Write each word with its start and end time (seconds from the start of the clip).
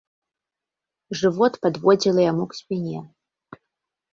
Жывот 1.19 1.53
падводзіла 1.65 2.21
яму 2.31 2.43
к 2.55 2.59
спіне. 2.61 2.99